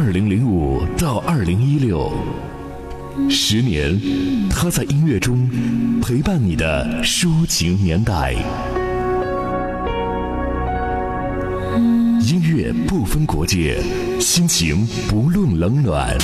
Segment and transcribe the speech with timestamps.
[0.00, 2.08] 二零零五到二零一六，
[3.28, 4.00] 十年，
[4.48, 5.50] 他在音乐中
[6.00, 8.32] 陪伴你的抒情年代。
[12.22, 13.82] 音乐不分国界，
[14.20, 16.16] 心情不论冷暖。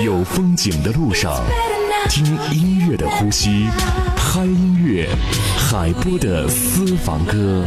[0.04, 1.32] 有风景的路上，
[2.08, 3.66] 听音乐的呼吸。
[4.36, 5.08] 开音乐，
[5.56, 7.64] 海波的私房歌。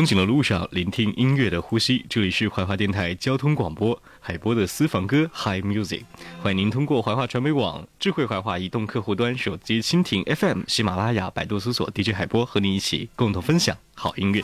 [0.00, 2.02] 风景的路上，聆听音乐的呼吸。
[2.08, 6.04] 这里是怀化电台交通广播海波的私房歌 Hi Music，
[6.42, 14.42] 欢迎您通过怀化传媒网、智慧怀化移动客户端、手机蜻蜓 FM、喜马拉雅、百度搜索 DJ 海波，和您一起共同分享好音乐。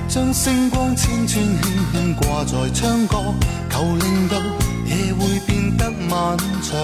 [0.08, 3.24] 将星光千串轻轻挂在窗角，
[3.72, 4.38] 求令到
[4.86, 6.78] 夜会变得漫长。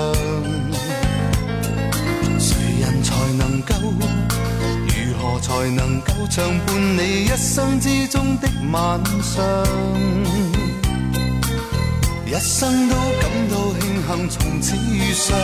[2.39, 3.73] 谁人才能够，
[4.87, 9.43] 如何才能够唱伴你一生之中的晚上？
[12.35, 15.37] 一生都感到庆幸，从此遇上，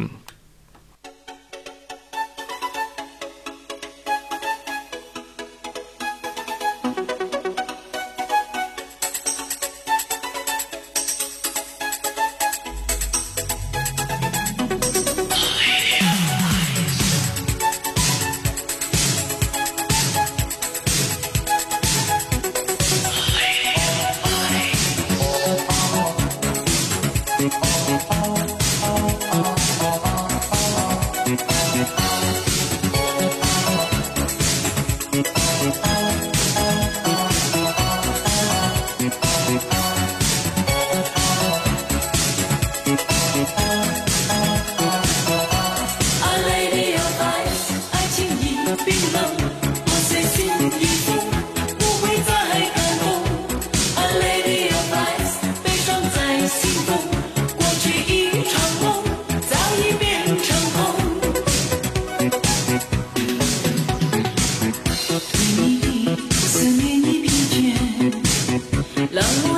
[69.30, 69.57] Yes.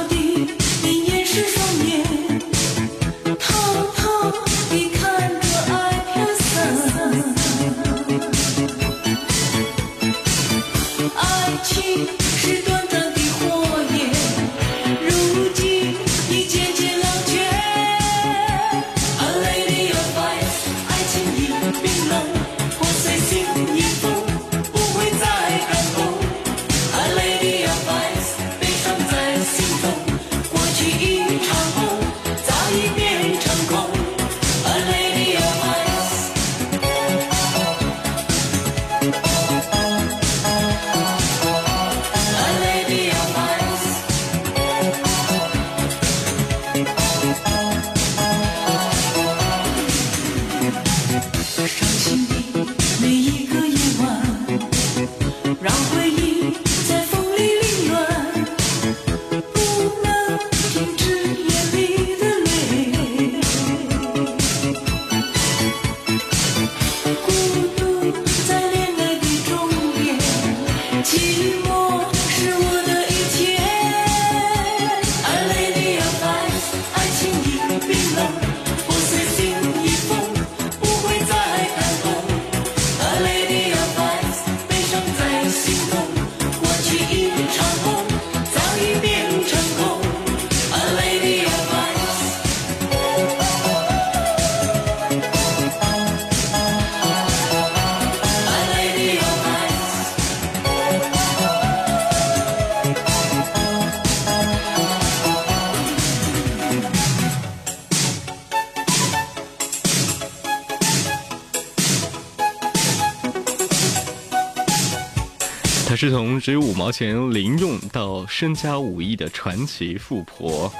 [115.90, 120.72] 她是从只有五毛钱零用到身家五亿的传奇富婆，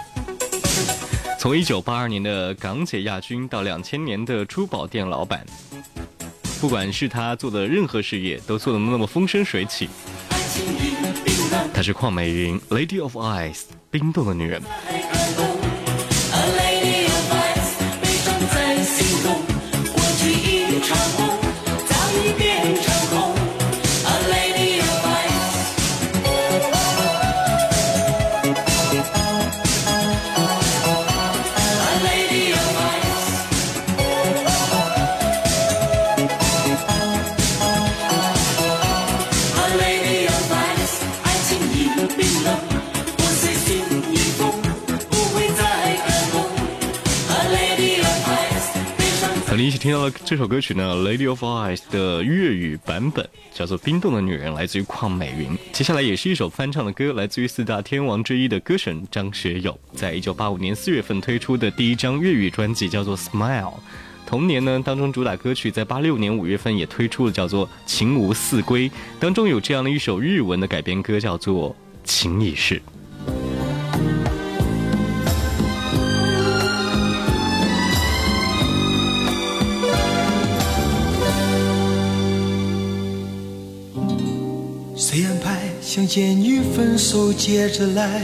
[1.40, 5.44] 从一九八二年的港姐亚军到两千年的珠宝店老板，
[6.62, 9.90] 不管是她做的任何事业，都做得那么风生水起。
[11.74, 14.62] 她是邝美云，Lady of Ice，冰冻的女人。
[49.80, 55.58] 听到了这首歌曲呢，《Lady of e y e s 的粤语版本叫做《冰冻的女人》，来自于邝美云。
[55.72, 63.62] 接下来也是一首翻唱的歌，来自于四大天王之一的歌神张学友，在一九八五年四月份推出的第一张粤语专辑叫做《Smile》。
[64.26, 71.70] 同年呢，当中主打歌曲在八六年五月份也推出了叫做《情无四归》，当中有这样的一首日文的改编歌叫做
[72.04, 72.76] 《情已逝》。
[86.10, 88.24] 见与分手接着来，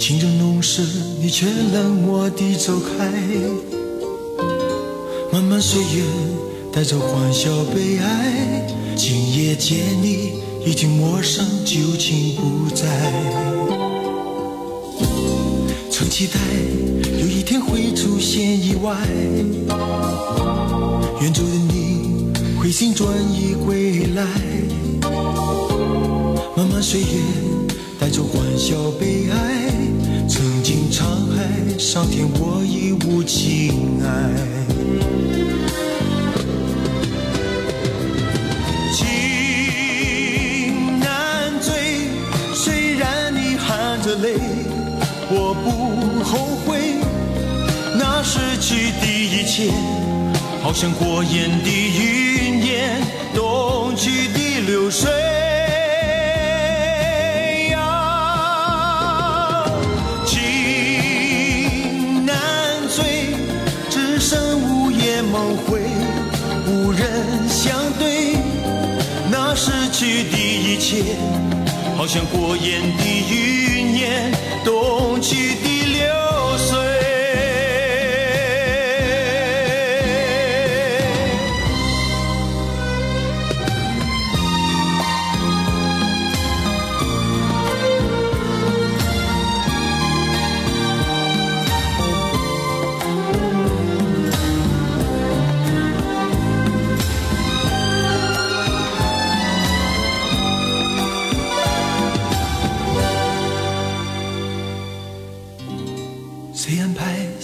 [0.00, 0.82] 情正浓时
[1.20, 3.08] 你却冷漠地走开。
[5.32, 6.02] 漫漫岁月
[6.72, 8.66] 带走欢笑悲哀，
[8.96, 10.32] 今夜见你
[10.66, 12.84] 已经陌生，旧情不再。
[15.88, 16.34] 曾期待
[17.20, 18.96] 有一天会出现意外，
[21.20, 24.26] 远走的你回心转意归来。
[26.56, 27.06] 漫漫岁月，
[28.00, 29.68] 带走欢笑悲哀。
[30.26, 31.46] 曾经沧海，
[31.78, 34.30] 桑田，我已无情爱。
[38.96, 39.04] 情
[40.98, 41.74] 难追，
[42.54, 44.32] 虽然你含着泪，
[45.28, 46.96] 我不后悔。
[47.98, 49.70] 那失去的一切，
[50.62, 52.98] 好像过眼的云烟，
[53.34, 55.35] 东去的流水。
[69.98, 71.02] 过去的一切，
[71.96, 74.30] 好像过眼的云烟，
[74.62, 75.75] 冬去的。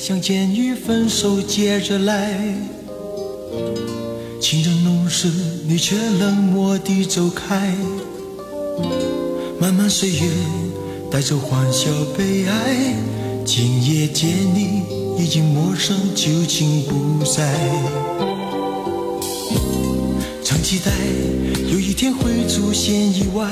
[0.02, 2.36] 想见与分手接着来，
[4.40, 5.30] 情深浓时
[5.64, 7.72] 你却冷漠地走开。
[9.60, 10.22] 漫漫岁月
[11.08, 12.96] 带走欢笑悲哀，
[13.44, 14.82] 今夜见你
[15.22, 17.54] 已经陌生，旧情不再。
[20.44, 20.90] 常期待
[21.72, 23.48] 有一天会出现意外，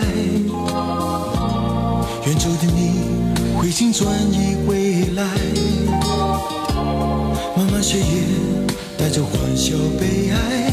[2.27, 5.25] 远走的你回心转意归来。
[7.63, 8.17] 漫漫岁月，
[8.97, 10.73] 带着欢笑悲哀，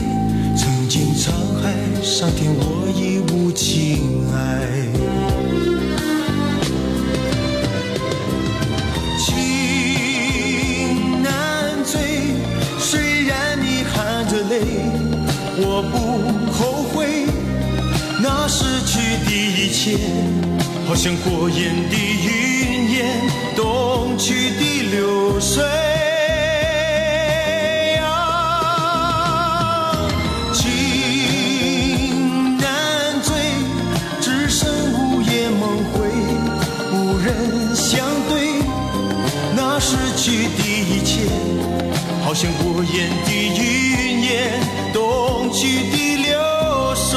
[0.55, 4.35] 曾经沧海，桑田，我已无情爱。
[9.19, 9.27] 情
[11.21, 12.31] 难追，
[12.79, 14.79] 虽然你含着泪，
[15.57, 17.25] 我不后悔，
[18.23, 19.97] 那失去的一切，
[20.87, 22.16] 好像过眼的。
[42.27, 44.59] 好像过眼的云烟，
[44.91, 46.37] 冬季的流
[46.93, 47.15] 水。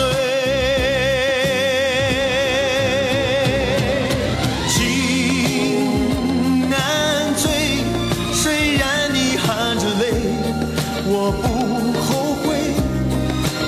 [4.68, 7.50] 情难追，
[8.32, 10.04] 虽然你含着泪，
[11.08, 11.12] 我
[11.42, 11.42] 不
[11.98, 12.08] 后
[12.44, 12.48] 悔。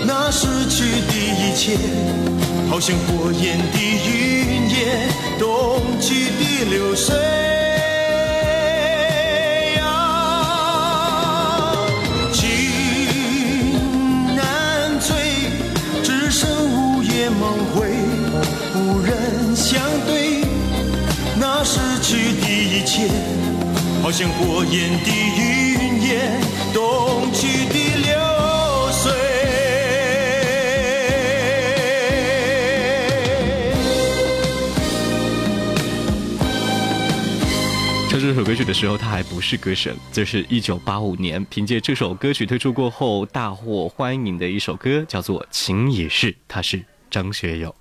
[0.07, 1.77] 那失去的一切，
[2.71, 5.45] 好像过眼的云烟，冬
[6.01, 7.42] 季的流水。
[24.02, 26.40] 好像的的云烟，
[26.73, 27.26] 流
[38.09, 39.97] 唱这首歌曲的时候，他还不是歌神。
[40.12, 46.80] 这是一九八五年凭借这首歌曲推出过后大获欢迎的一首歌，叫做《情也是》，他是
[47.11, 47.75] 张学友。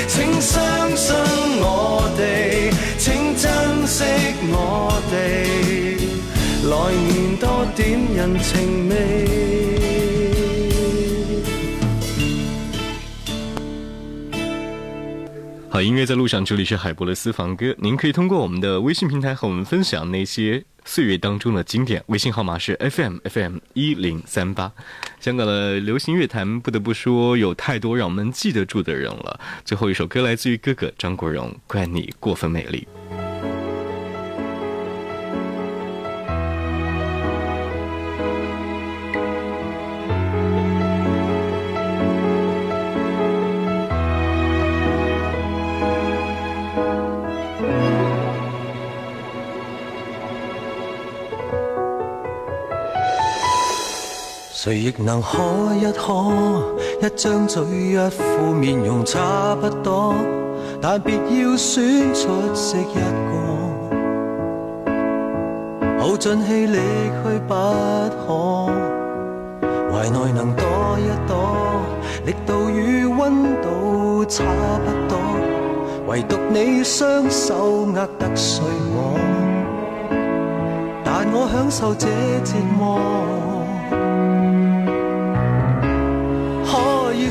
[0.07, 1.15] 请相信
[1.61, 2.73] 我哋。
[3.05, 3.51] 请珍
[3.85, 4.01] 惜
[4.53, 10.12] 我哋，来年多点人情味。
[15.73, 17.73] 好，音乐在路上，这里是海博的私房歌。
[17.79, 24.71] 您可以通过我们的微信平台和我们分享那些岁月当中的经典，微信号码是 FMFM 一零三八。
[25.19, 29.39] 香港的流行乐坛不得不说有太多让我们记得住的人了。
[29.65, 32.87] 最后一首歌来自于哥哥张国荣，《怪你过分美丽》。
[54.83, 60.13] 亦能可一可，一张嘴，一副面容差不多，
[60.81, 64.91] 但别要选出色一个，
[66.01, 67.53] 耗尽气力去不
[68.27, 68.65] 可。
[69.89, 70.65] 怀内能多
[70.99, 71.81] 一躲，
[72.25, 75.17] 力度与温度差不多，
[76.09, 78.61] 唯独你双手握得碎
[78.93, 79.17] 我，
[81.05, 82.05] 但我享受这
[82.43, 83.42] 折磨。